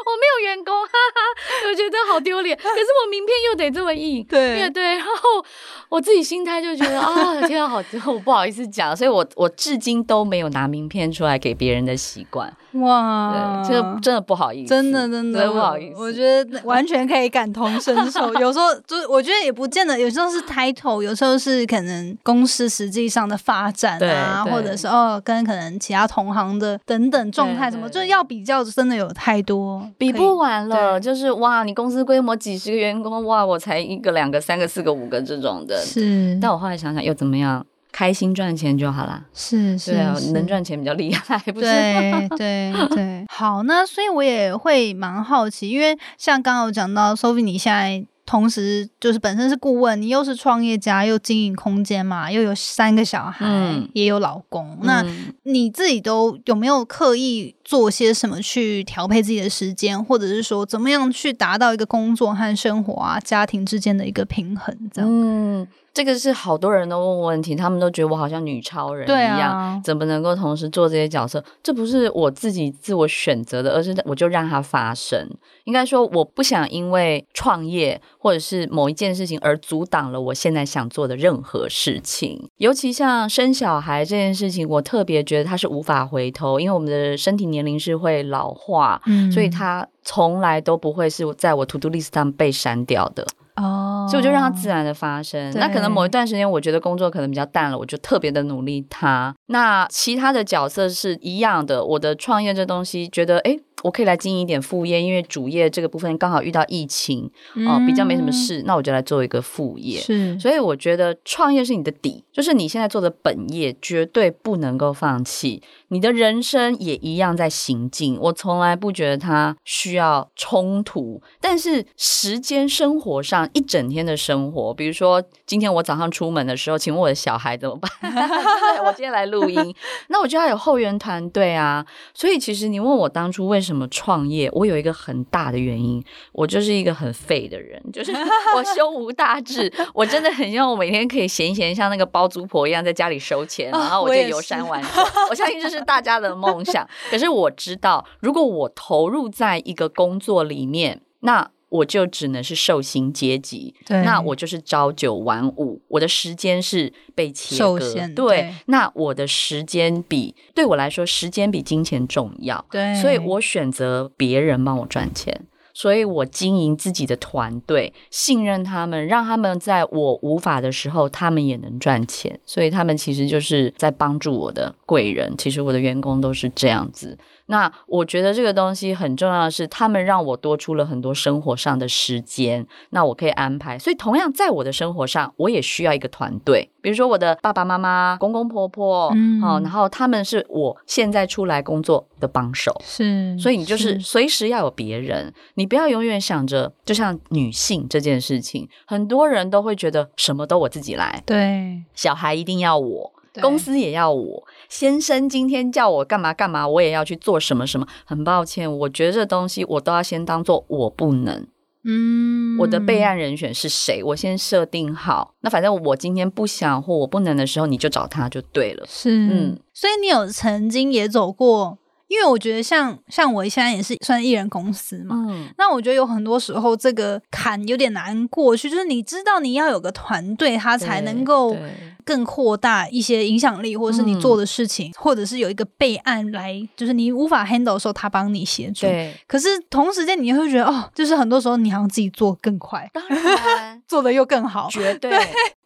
[0.06, 1.20] 我没有员工，哈哈，
[1.70, 2.56] 我觉得好丢脸。
[2.56, 5.44] 可是我名片又得这么硬，对对对，然后
[5.88, 16.00] 我自己心态就觉得啊，天啊，好， 我不好意思讲，所以我我至今都没有拿名片出来给别人的习惯，哇，对，这个真的不好意思，真的真的真不好意思。
[16.00, 18.32] 我觉得 完全可以感同身受。
[18.40, 35.76] 有时候就是我觉得也不见得，有时候是 title，有时候是可能公司实际上的发展啊，或者是哦跟可能其他同行的等等状态什么，就是要比较，真的有太多比不完了，就是哇，你公司规模几十个员工，哇，我才一个、两个、三个、四个、五个这种的。
[35.84, 37.64] 是，但我后来想想，又怎么样？
[37.92, 39.24] 开心赚钱就好啦。
[39.34, 41.66] 是是对啊，能赚钱比较厉害，不是？
[41.66, 64.76] 对对对， 好，那所以我也会蛮好奇，因为像刚刚有讲到，Sophie 你现在同时就是本身是顾问，你又是创业家，又经营空间嘛，又有三个小孩，嗯也有老公，那嗯你自己都有没有刻意做些什么去调配自己的时间，或者是说怎么样去达到一个工作和生活啊、家庭之间的一个平衡？
[64.92, 65.66] 这样、嗯，
[66.00, 71.44] 这个是好多人都问我问题，他们都觉得我好像女超人一样，啊，怎么能够同时做这些角色？
[71.62, 75.28] 这不是我自己自我选择的，而是我就让它发生。
[75.64, 82.48] 应该说，我不想因为创业或者是某一件事情而阻挡了我现在想做的任何事情。
[82.56, 93.26] 尤其像生小孩这件事情，我特别觉得它是无法回头，因为我们的身体年龄是会老化，嗯所以它从来都不会是在我 to do list 上被删掉的。
[93.60, 95.52] 哦，所以我就让它自然的发生。
[95.54, 99.34] 那可能某一段时间，我觉得工作可能比较淡了，我就特别的努力它。
[99.46, 107.30] 那其他的角色是一样的，我的创业这东西，觉得诶，我可以来经营一点副业，因为主业这个部分刚好遇到疫情
[107.66, 110.00] 哦、比较没什么嗯事，那我就来做一个副业。
[110.00, 115.62] 是，所以我觉得创业是你的底，就是你现在做的本业绝对不能够放弃。
[115.88, 121.20] 你的人生也一样在行进，我从来不觉得它需要冲突。
[121.40, 127.90] 但是时间生活上一整天的生活，比如说今天我早上出门的时候，请问我的小孩怎么办？
[128.10, 129.74] 对我今天来录音，
[130.08, 131.84] 那我就要有后援团队啊。
[132.14, 136.02] 所以其实你问我当初为什么创业，我有一个很大的原因，
[136.32, 145.02] 我就是一个很废的人， 就是我胸无大志， 我真的很希望我每天可以闲闲，像那个包租婆一样在家里收钱， 然后我就游山玩水。
[145.30, 151.50] 我相信这是大家的梦想，可是我知道，如果我投入在一个工作里面，那。
[151.70, 157.78] 我就只能是受薪阶级，对那我就是朝九晚五，我的时间是被切割，
[158.14, 172.38] 对，对那我的时间比对我来说，时间比金钱重要，对，所以我选择别人帮我赚钱，所以我经营自己的团队，信任他们，让他们在我无法的时候，他们也能赚钱。
[172.44, 175.32] 所以他们其实就是在帮助我的贵人。
[175.38, 177.16] 其实我的员工都是这样子。
[177.50, 183.76] 那我觉得这个东西很重要的是，他们让我多出了很多生活上的时间，那我可以安排。
[183.76, 192.72] 所以同样在我的生活上，我也需要一个团队，比如说我的爸爸妈妈、公公婆婆，嗯哦，然后他们是我现在出来工作的帮手。
[192.84, 207.86] 是，所以你就是随时要有别人，你不要永远想着，就像女性这件事情，很多人都会觉得什么都我自己来，对，小孩一定要我，对公司也要我，先生今天叫我干嘛干嘛，我也要去做什么什么。
[208.04, 211.46] 很抱歉，我觉得这东西我都要先当做我不能。
[211.82, 215.34] 嗯，我的备案人选是谁，我先设定好。
[215.40, 218.84] 那反正我今天不想或我不能的时候，你就找他就对了。
[218.86, 225.24] 是，嗯所以你有曾经也走过，因为我觉得像像我现在也是算艺人公司嘛。
[225.30, 231.72] 嗯，那我觉得有很多时候这个坎有点难过去，就是你知道你要有个团队，他才能够对
[232.10, 238.80] 更扩大一些影响力，或者是你嗯做的事情，或者是有一个备案来，就是你无法 handle 的时候，他帮你协助。
[238.80, 245.10] 对，可是同时间你会觉得哦，就是很多时候你好像自己做更快，当然 做的又更好，绝对。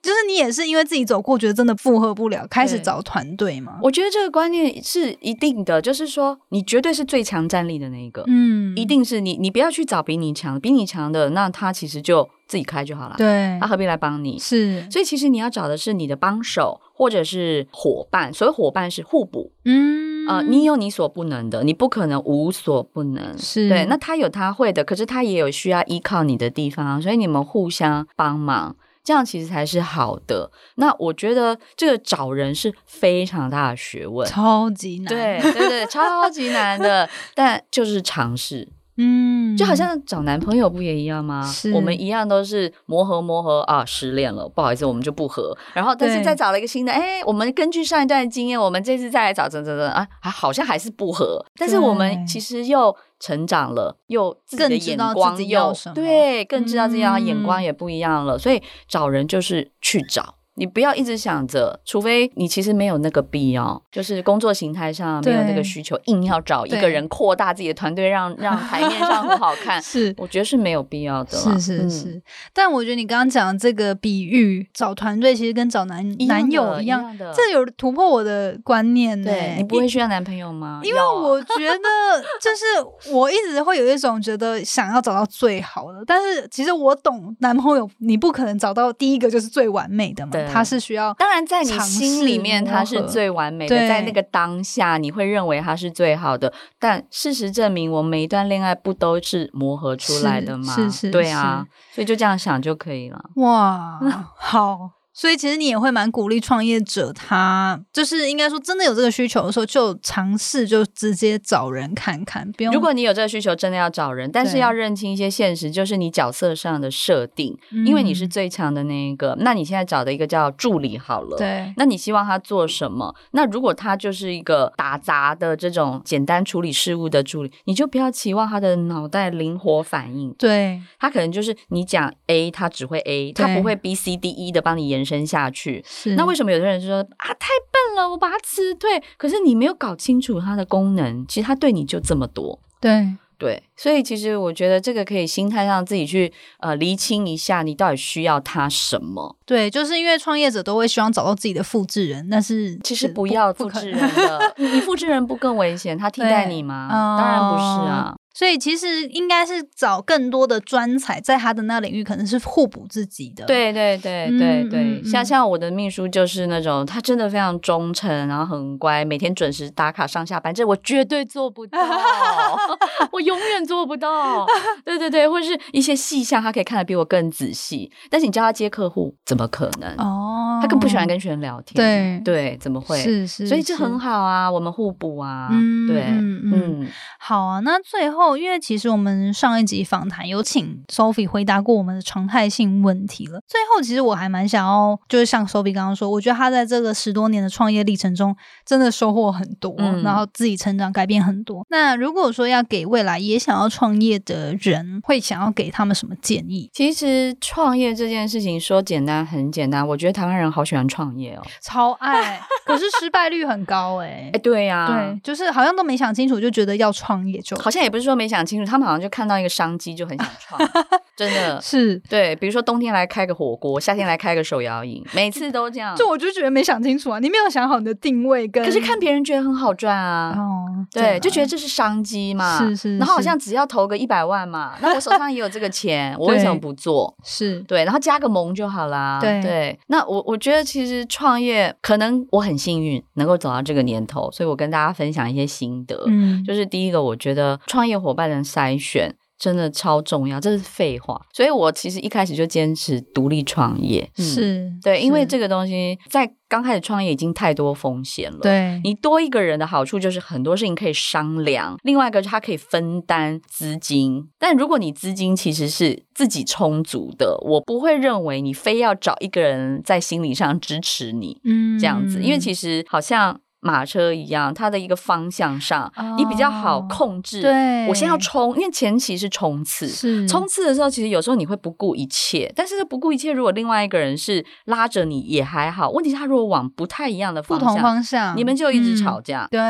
[0.04, 3.78] 就是你也是因为自己走过，觉得真的负荷不了，开始找团队嘛。
[3.82, 13.58] 我觉得这个观念是一定的，就是说你绝对是最强战力的那一个，嗯，一定是你，你不要去找比你强，比你强的，那他其实就自己开就好了，对。
[13.60, 14.38] 他何必来帮你？
[14.38, 19.52] 是，所以其实你要找的是你的帮手或者是伙伴，所谓伙伴是互补。
[19.64, 20.04] 嗯。
[20.26, 23.36] 呃，你有你所不能的，你不可能无所不能。
[23.36, 23.68] 是。
[23.68, 30.50] 对，那他有他会的，可是他也有需要依靠你的地方，所以你们互相帮忙，这样其实才是好的。
[30.76, 41.42] 那我觉得这个找人是非常大的学问，超级难，对，对对，超级难的， 但就是尝试，嗯，就好像找男朋友不也一样吗？
[41.44, 45.56] 是我们一样都是磨合磨合啊，失恋了，不好意思，我们就不合。
[45.72, 51.44] 然后，但是再找了一个新的，哎，我们根据上一段经验，我们这次再来找，真真真啊，还好像还是不合。
[51.58, 58.38] 但是我们其实又成长了，又自己的更知道眼光又对，更知道自己要眼光嗯也不一样了。
[58.38, 60.36] 所以找人就是去找。
[60.56, 70.14] 你不要一直想着，除非你其实没有那个必要，就是工作形态上没有那个需求，硬要找一个人扩大自己的团队，让 让台面上很好看， 是。
[70.16, 71.54] 我觉得是没有必要的啦。
[71.54, 79.30] 是是嗯是，但我觉得你刚刚讲的这个比喻，找团队其实跟找男男友一样，的这有突破我的观念呢。
[79.30, 80.80] 对你不会需要男朋友吗？
[80.84, 96.52] 因为我觉得， 就是我一直会有一种觉得想要找到最好的，但是其实我懂男朋友，你不可能找到第一个就是最完美的嘛对，他是需要当然，在你尝心里面，磨他是最完美的，在那个当下，你会认为他是最好的。
[96.78, 100.74] 但事实证明，我们每一段恋爱不都是磨合出来的吗？
[100.74, 103.20] 是是是对啊，所以就这样想就可以了。
[103.36, 104.00] 哇，
[104.36, 104.90] 好。
[105.14, 112.74] 所以其实你也会蛮鼓励创业者他，就是应该说真的有这个需求的时候，就尝试就直接找人看看，不用。
[112.74, 123.14] 如果你有这个需求，真的要找人，但是要认清一些现实，就是你角色上的设定，因为你是嗯最强的那一个，那你现在找的一个叫助理好了，对那你希望他做什么？
[123.30, 130.32] 那如果他就是一个打杂的这种简单处理事务的助理，你就不要期望他的脑袋灵活反应。
[130.34, 135.84] 对他可能就是你讲 A，他只会 A，他不会 B、C、D、E 的帮你延伸下去。
[135.86, 139.02] 是那为什么有的人就说啊太笨了，我把它辞退？
[139.16, 142.58] 可是你没有搞清楚他的功能，其实他对你就这么多。
[142.80, 149.36] 对对，所以其实我觉得这个可以心态上自己去呃厘清一下，你到底需要他什么。
[149.44, 155.98] 对，就是因为创业者都会希望找到自己的复制人，但是其实不要复制人的， 你复制人不更危险？
[155.98, 156.88] 他替代你吗？
[156.90, 158.14] 哦当然不是啊。
[158.34, 171.78] 所以其实应该是找更多的专才，在他的那领域可能是互补自己的。，对对对嗯对对，嗯嗯像像我的秘书就是那种，他真的非常忠诚，然后很乖，每天准时打卡上下班，这我绝对做不到，
[173.12, 174.44] 我永远做不到。
[174.84, 179.88] 对对对，或者是一些细项，他可以看得比我更仔细，但是你叫他接客户，怎么可能？
[179.98, 181.74] 哦，他更不喜欢跟学员聊天。
[181.76, 182.98] 对对，怎么会？
[182.98, 185.48] 是是，所以这很好啊，我们互补啊。
[185.52, 186.86] 嗯对，嗯
[187.18, 187.60] 好啊。
[187.60, 193.40] 那最后，因为其实我们上一集访谈有请 Sophie 回答过我们的常态性问题了。
[193.46, 198.34] 最后，其实我还蛮想要，就是像 Sophie 刚刚说，我觉得他在这个十多年的创业历程中，
[198.64, 201.66] 真的收获很多，嗯然后自己成长改变很多。
[201.68, 206.70] 那如果说要给未来也想要创业的人，会想要给他们什么建议？
[206.72, 211.42] 其实创业这件事情说简单很简单，我觉得台湾人好喜欢创业哦。
[211.62, 220.60] 超爱，可是失败率很高哎、 哎，对呀、对，就是好像都没想清楚，就觉得要创业就好像也不是说没想清楚，他们好像就看到一个商机就很想创，
[221.16, 221.60] 真的。
[221.60, 221.96] 是。
[222.08, 225.94] 对，比如说冬天来开个火锅，夏天来开个手摇饮，每次都这样。
[225.96, 232.58] 就我就觉得没想清楚啊，你没有想好你的定位跟，可是看别人觉得很好赚啊，哦，对，就觉得得这是商机嘛。
[232.58, 237.14] 是是然后好像只要投个一百万嘛，那我手上也有这个钱， 我为什么不做？
[237.22, 239.18] 是对，然后加个盟就好啦。
[239.20, 246.02] 对那我我觉得其实创业可能我很幸运能够走到这个年头，所以我跟大家分享一些心得。
[246.06, 251.20] 嗯，就是第一个，我觉得创业伙伴的筛选真的超重要，这是废话。
[251.32, 258.38] 所以我其实一开始就坚持独立创业，嗯是，对，因为这个东西在刚开始创业已经太多风险了。。
[258.40, 264.28] 对你多一个人的好处就是很多事情可以商量，另外一个它可以分担资金。
[264.38, 273.40] 但如果你资金其实是自己充足的，我不会认为你非要找一个人在心理上支持你嗯这样子，因为其实好像。
[273.64, 277.40] 马车一样，它的一个方向上，哦你比较好控制。
[277.40, 285.90] 对我先要冲，因为前期是冲刺，是冲刺的时候，其实有时候你会不顾一切，但是不顾一切，如果另外一个人是拉着你也还好。
[285.90, 289.60] 问题是他如果往不太一样的不同方向，你们就一直嗯吵架，对，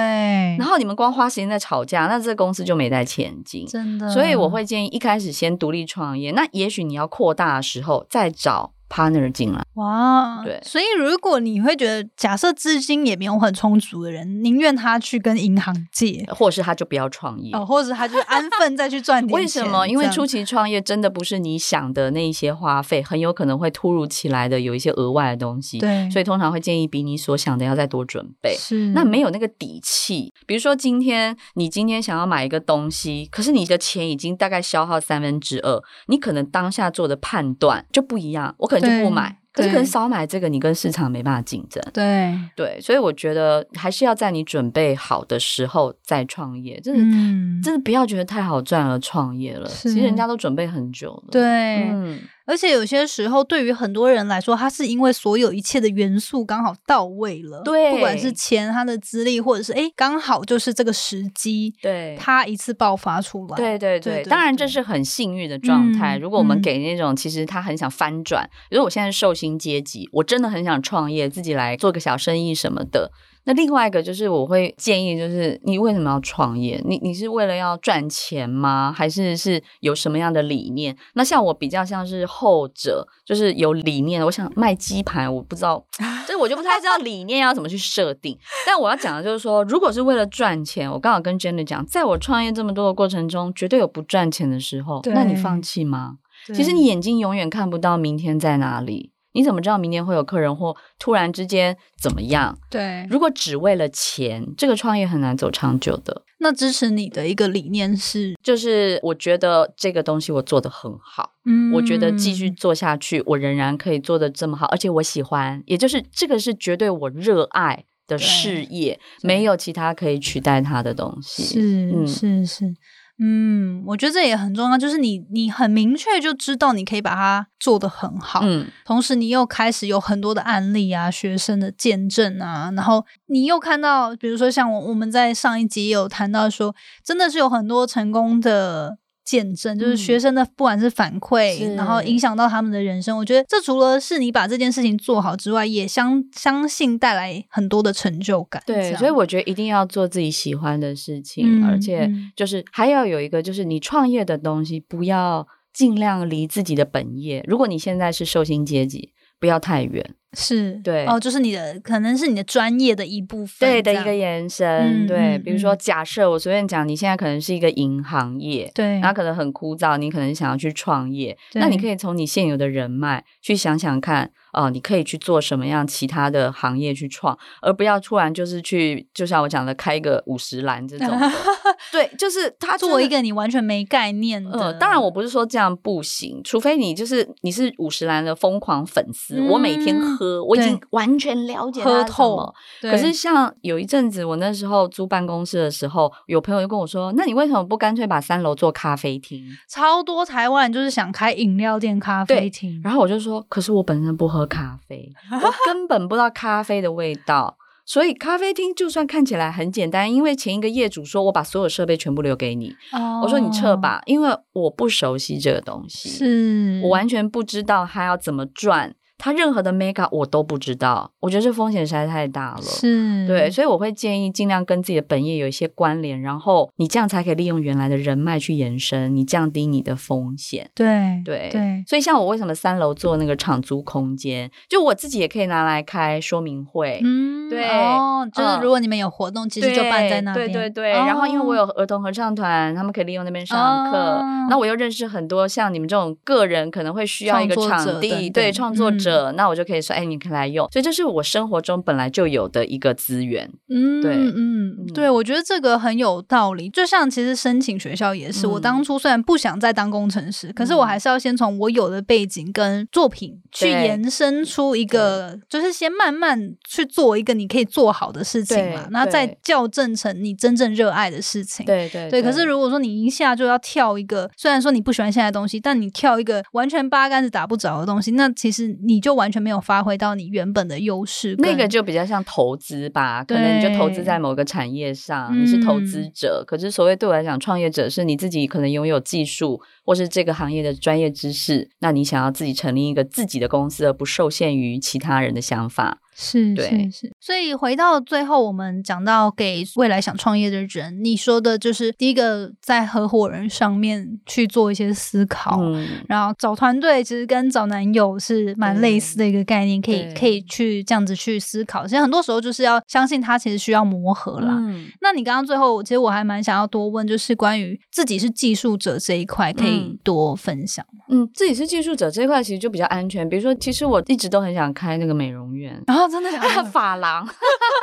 [0.58, 3.64] 然后你们光花时间在吵架，那这个公司就没在前进。
[3.66, 9.62] 真的，所以我会建议一开始先独立创业，那也许你要扩大的时候再找 partner 进来。
[9.74, 17.54] 哇，对所以如果你会觉得，假设资金也没有很充足的人，宁愿他去跟银行借，或是他就不要创业。
[17.54, 19.44] 哦，或者他就安分再去赚点为。
[19.54, 19.86] 什么？
[19.86, 25.78] 因为初期创业真的不是你想的那一些花费，很有可能会突如其来的有一些额外的东西。
[25.78, 28.56] 对，所以通常会建议比你所想的要再多准备。
[28.56, 39.43] 是那没有那个底气，比如说今天你今天想要买一个东西，可是你的钱已经大概消耗三分之二，你可能当下做的判断就不一样，我可能就不买。
[39.54, 41.82] 可是可能少买这个，你跟市场没办法竞争。
[41.92, 49.68] 对，对，所以我觉得还是要在你准备好的时候再创业，真的、嗯，真的不要觉得太好赚而创业了。
[49.68, 62.16] 其实人家都准备很久了。，对，嗯，而且有些时候，对于很多人来说，他是因为所有一切的元素刚好到位了，对不管是钱、他的资历，或者是哎，刚好就是这个时机，对。
[62.18, 66.18] 他一次爆发出来，对对对，当然这是很幸运的状态。
[66.18, 73.10] 嗯如果我们嗯给那种其实他很想翻转，比如我现在是寿星阶级，我真的很想创业，自己来做个小生意什么的。
[73.46, 76.80] 那另外一个就是我会建议，就是你为什么要创业？
[76.86, 78.90] 你你是为了要赚钱吗？
[78.90, 80.96] 还是是有什么样的理念？
[81.12, 84.24] 那像我比较像是后者，就是有理念。
[84.24, 85.84] 我想卖鸡排，我不知道，
[86.26, 88.34] 这我就不太知道理念要怎么去设定。
[88.66, 96.16] 但我要讲的就是说，如果是为了赚钱，我刚好跟 Jenny 讲，在我创业这么多的过程中，绝对有不赚钱的时候，那你放弃吗？
[96.54, 99.12] 其实你眼睛永远看不到明天在哪里。
[99.34, 102.56] 你怎么知道明年会有客人或突然之间怎么样？
[102.70, 106.22] 对，如果只为了钱，这个创业很难走长久的。
[106.38, 121.42] 那支持你的一个理念是，就是我觉得这个东西我做得很好，嗯我觉得继续做下去，我仍然可以做得这么好，而且我喜欢，也就是这个是绝对我热爱的事业，没有其他可以取代它的东西。
[121.44, 122.06] 是、嗯。
[122.06, 122.74] 是是，
[123.18, 138.98] 嗯，我觉得这也很重要，就是你你很明确就知道你可以把它做得很好，嗯，同时你又开始有很多的案例啊，学生的见证啊，然后你又看到，比如说像我我们在上一集也有谈到说，真的是有很多成功的。
[139.24, 143.16] 见证就是嗯学生的，不管是反馈，是然后影响到他们的人生。
[143.16, 148.62] 我觉得这除了是你把这件事情做好之外，也相相信带来很多的成就感。
[148.66, 157.42] 对，所以我觉得一定要做自己喜欢的事情，嗯而且嗯就是还要有一个，就是你创业的东西不要尽量离自己的本业。
[157.48, 164.66] 如果你现在是寿星阶级，不要太远，是对哦，就是你的可能是你的专业的一部分，对的一个延伸。
[164.66, 181.30] 嗯对，嗯比如说嗯假设我随便讲，你现在可能是一个银行业，对，然后可能很枯燥，你可能想要去创业，那你可以从你现有的人脉去想想看，哦、你可以去做什么样其他的行业去创，而不要突然就是去，就像我讲的，开一个五十栏这种的。
[181.90, 183.24] 对，就是他做一个。
[183.24, 184.50] 你完全没概念的。
[184.58, 192.52] 呃，当然我不是说这样不行，除非你就是你是五十岚的疯狂粉丝，我每天嗯喝，我已经完全了解喝透
[192.82, 218.94] 可是像有一阵子，我那时候租办公室的时候，有朋友就跟我说：“那你为什么不干脆把三楼做咖啡厅超多台湾人就是想开饮料店、咖啡厅？”，然后我就说：“可是我本身不喝咖啡，我根本不知道咖啡的味道。”所以咖啡厅就算看起来很简单，因为前一个业主说我把所有设备全部留给你，哦我说你撤，吧，因为我不熟悉这个东西，是我完全不知道它要怎么赚，
[219.24, 222.60] 它任何的 mega 我都不知道，我觉得这风险实在太大了。
[222.60, 230.70] 是对，所以我会建议尽量跟自己的本业有一些关联，然后你这样才可以利用原来的人脉去延伸，你降低你的风险。
[230.74, 237.00] 对对对所以像我为什么三楼做那个场租空间，就我自己也可以拿来开说明会。
[237.02, 243.96] 嗯对哦，就是嗯如果你们有活动，其实就办在那边，对对对，然后因为我哦有儿童合唱团，他们可以利用那边上课。
[243.96, 250.68] 哦那我又认识很多像你们这种个人可能会需要一个场地，对创作者，热，那我就可以说，哎，你可以来用。
[250.72, 253.48] 所以这是我生活中本来就有的一个资源。
[253.68, 256.68] 嗯，对嗯，对，我觉得这个很有道理。
[256.70, 271.64] 就像其实申请学校也是，我当初虽然不想再当工程师，可是我还是要先从我有的背景跟作品去延伸出一个，就是先慢慢去做一个你可以做好的事情嘛对，然后再校正成你真正热爱的事情。
[271.64, 281.34] 对对对，可是如果说你一下就要跳一个，虽然说你不喜欢现在的东西，但你跳一个完全八竿子打不着的东西，那其实你就完全没有发挥到你原本的优势。
[281.38, 286.44] 那个就比较像投资吧，可能你就投资在某个产业上，你是投资嗯者。
[286.46, 296.00] 可是所谓对我来讲，创业者是你自己可能拥有技术或是这个行业的专业知识，那你想要自己成立一个自己的公司，而不受限于其他人的想法。
[296.14, 305.60] 是对是是，所以回到最后，我们讲到给未来想创业的人，你说的就是第一个在合伙人上面去做一些思考。
[305.60, 311.84] 嗯，然后找团队其实跟找男友是蛮类似的一个概念，可以可以去这样子去思考。
[311.86, 314.54] 其实很多时候就是要相信他其实需要磨合啦。
[314.60, 321.04] 嗯那你刚刚最后，其实我还蛮想要多问，就是关于自己是技术者这一块，可以嗯多分享吗？
[321.08, 323.28] 嗯，自己是技术者这一块其实就比较安全。
[323.28, 325.82] 比如说，其实我一直都很想开那个美容院。
[325.86, 326.64] 然后真的假的？
[326.70, 327.28] 发廊，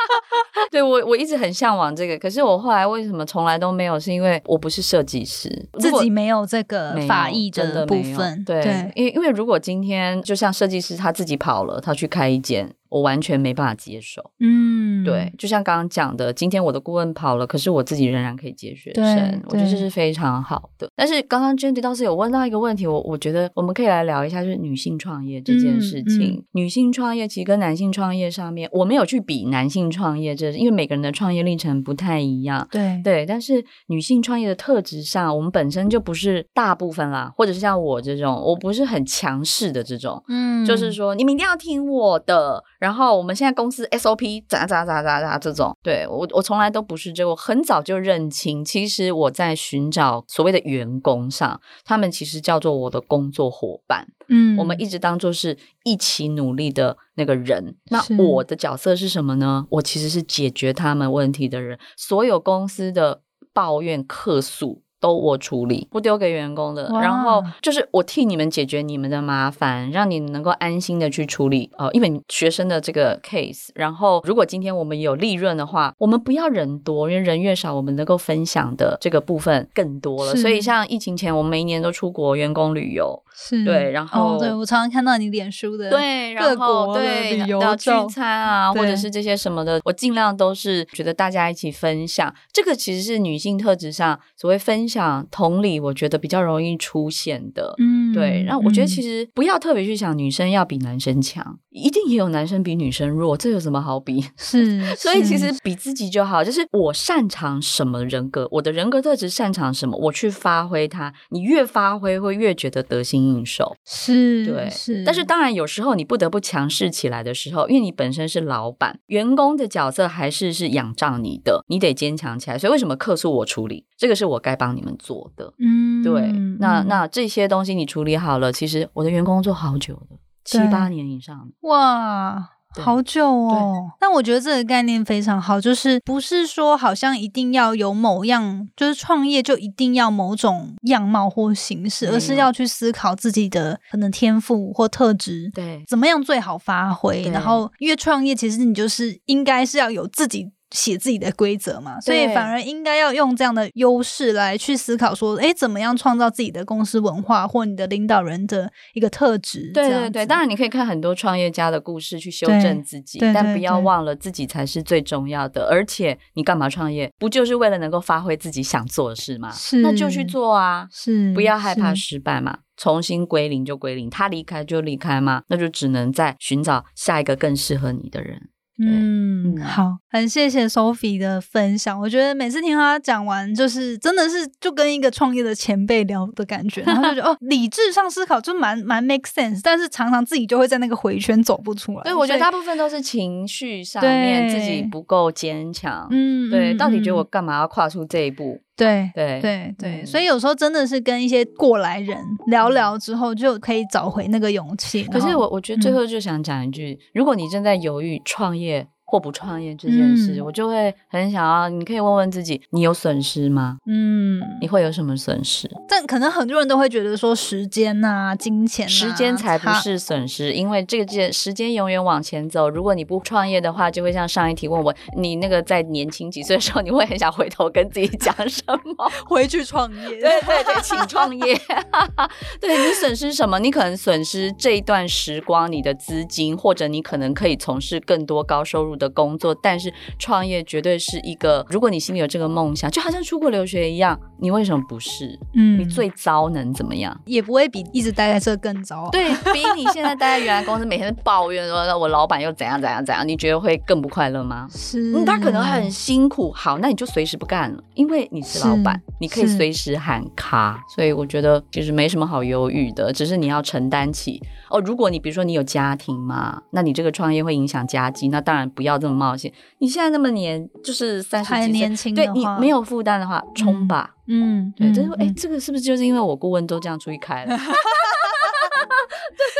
[0.71, 3.99] 对我我一直很向往这个，可是我后来为什么从来都没有？
[3.99, 5.47] 是因为我不是设计师，
[5.79, 14.21] 自己没有这个没法艺的部分，对，对，因为因为如果今天就像设计师他自己跑了，他去开一间，我完全没办法接受。
[14.39, 20.89] 嗯，对，就像刚刚讲的，今天我的顾问跑了，可是我自己仍然可以接学生，我觉得这是非常好的。
[20.93, 26.19] 但是刚刚 Jenny 倒是有问到一个问题，我我觉得我们可以来聊一下，就是女性创业这件事情。
[26.19, 32.67] 嗯嗯女性创业其实跟男性创业上面，我没有去比男性创业，这因为每个人的创业历程不太一样。
[32.69, 42.61] 对对，但是女性创业的特质上，我们本身就不是大部分啦，或者是像我这种，我不是很强势的这种，嗯就是说你们一定要听我的。
[42.81, 57.75] 然后我们现在公司 SOP 咋咋咋咋咋这种，对我我从来都不是这个，我很早就认清，其实我在寻找所谓的员工上，他们其实叫做我的工作伙伴，嗯我们一直当做是一起努力的那个人。
[57.91, 59.67] 那我的角色是什么呢？
[59.69, 61.77] 我其实是解决他们问题的人。
[61.95, 63.21] 所有公司的
[63.53, 64.81] 抱怨、客诉。
[65.01, 66.89] 都我处理，不丢给员工的。
[67.01, 73.69] 然后就是我替你们解决你们的麻烦，让你能够安心的去处理呃，因为学生的这个 case。
[73.73, 80.35] 然后如果今天我们有利润的话，我们不要人多，因为人越少，我们能够分享的这个部分更多了。
[80.35, 92.31] 所以像疫情前，我们每一年都出国员工旅游，是对然后哦，对我常常看到你脸书的对，各然后对旅游要聚餐啊，或者是这些什么的，我尽量都是觉得大家一起分享。
[92.51, 97.73] 这个其实是女性特质上所谓分享同理，我觉得比较容易出现的。
[97.77, 104.23] 嗯对，然后我觉得其实实不要特别去想女生要比男生强，一定也有男生比女生弱，这有什么好比？
[104.37, 111.13] 是， 所以其实比自己就好，就是我擅长什么人格，我的人格特质擅长什么，我去发挥它。
[111.29, 113.75] 你越发挥，会越觉得得心应手。
[113.85, 122.57] 是对，是，但是当然，有时候你不得不强势起来的时候，因为你本身是老板，员工的角色还是是仰仗你的，你得坚强起来。
[122.57, 125.53] 所以为什么客诉我处理，这个是我该帮你们做的。
[125.57, 131.49] 嗯，对，那嗯那这些东西你处理好了，其实我的员工做好久的，七八年以上。
[131.61, 132.49] 哇。
[132.73, 147.23] 好久哦，但我觉得这个概念非常好，就是不是说好像一定要有某样，就是创业就一定要某种样貌或形式，而是要去思考自己的可能天赋或特质，对怎么样最好发挥。
[147.23, 159.71] 然后，因为创业其实你就是应该是要有自己写自己的规则嘛，所以反而应该要用这样的优势来去思考说，诶，怎么样创造自己的公司文化或你的领导人的一个特质。
[159.73, 165.67] 对对对，当然你可以看很多创业家的故事去修正自己，但不要忘了自己才是最重要的。
[165.69, 167.11] 而且你干嘛创业？
[167.19, 169.51] 不就是为了能够发挥自己想做的事吗？
[169.51, 170.87] 是那就去做啊！
[170.91, 178.49] 是不要害怕失败嘛，重新归零就归零，他离开就离开嘛，那就只能再寻找下一个更适合你的人。
[178.81, 181.99] 嗯，嗯好，很谢谢 Sophie 的分享。
[181.99, 192.03] 我觉得每次听她讲完，就是真的是就跟一个创业的前辈聊的感觉，然后就觉得 哦，理智上思考就蛮蛮 make sense，但是常常自己就会在那个回圈走不出来。
[192.03, 196.07] 对，我觉得大部分都是情绪上面自己不够坚强。
[196.11, 198.59] 嗯，对，嗯到底觉得我嗯干嘛要跨出这一步？
[198.85, 199.11] 对。
[199.13, 202.17] 对对对，嗯所以有时候真的是跟一些过来人
[202.47, 205.03] 聊聊之后，就可以找回那个勇气。
[205.03, 211.67] 可是我我觉得最嗯后就想讲一句：如果你正在犹豫创业或不创业这件事，嗯我就会很想要。
[211.67, 213.77] 你可以问问自己，你有损失吗？
[213.85, 215.69] 嗯，你会有什么损失？
[215.85, 222.69] 但可能很多人都会觉得说时间呐、金钱、啊，时间才不是损失，因为这个件时间永远往前走。
[222.69, 228.63] 如果你不创业的话，就会像上一题问我，你那个在年轻几岁的时候，你会很想回头跟自己讲什
[228.97, 229.11] 么？
[229.27, 230.09] 回去创业。
[230.09, 231.61] 对对对，请创业。
[232.61, 233.59] 对你损失什么？
[233.59, 239.53] 你可能损失这一段时光，你的资金，或者你可能可以从事更多高收入的工作。
[239.61, 245.37] 但是创业绝对是一个，如果你心里有这个梦想，就好像出国留学一样，你为什么不是？
[245.53, 247.19] 嗯你最糟能怎么样？
[247.25, 254.67] 也不会比一直待在这更糟。，对比你现在待在原来公司，每天抱怨说我老板又怎样怎样怎样，你觉得会更不快乐吗？
[254.71, 264.79] 是、嗯，他可能很辛苦，好，那你就随时不干了，因为你是老板，你可以随时喊卡，所以我觉得其实没什么好犹豫的，只是你要承担起哦。
[264.81, 269.51] 如果你比如说你有家庭嘛，那你这个创业会影响家计，那当然不要这么冒险。
[269.79, 274.15] 你现在那么年，就是三十几岁，年轻对的你没有负担的话，冲吧。
[274.27, 277.57] 嗯，对，嗯这是哎、嗯这个是不是就是因为我顾问都这样出去开了，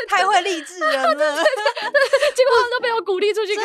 [0.08, 3.64] 太会励志人了，结果他们都被我鼓励出去开。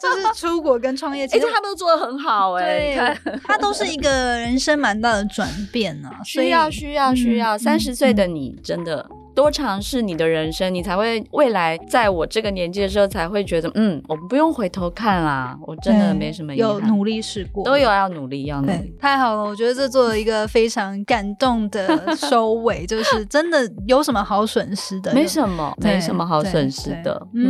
[0.00, 19.42] 就是出国跟创业，哎、其实他们都做的很好哎、你看对，它都是一个人生蛮大的转变啊，所以需要需要需要，嗯三十岁的你真的多尝试你的人生，你才会未来在我这个年纪的时候才会觉得，嗯，我们不用回头看啦，我真的没什么遗有，努力试过，都有要努力，要努对力。，太好了！
[19.42, 25.12] 我觉得这做了一个非常感动的收尾， 就是真的有什么好损失的？
[25.12, 27.26] 没什么，没什么好损失的。
[27.32, 27.42] 对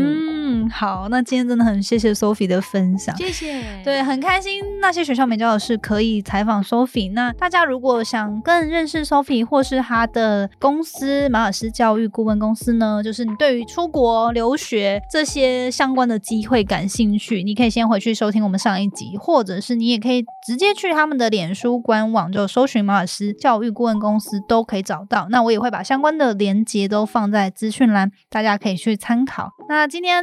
[0.55, 3.17] 嗯，好，那今天真的很谢谢 Sophie 的分享。
[3.17, 3.61] 谢谢。
[3.83, 7.13] 对，很开心那些学校美教的事可以采访 Sophie。
[7.13, 25.27] 那大家如果想更认识 Sophie 或是他的公司马尔斯教育顾问公司呢，就是你对于出国留学这些相关的机会感兴趣，你可以先回去收听我们上一集，或者是你也可以直接去他们的脸书官网，就搜寻马尔斯教育顾问公司都可以找到。
[25.31, 29.51] 那我也会把相关的连接都放在资讯栏，大家可以去参考。
[29.69, 30.23] 那今天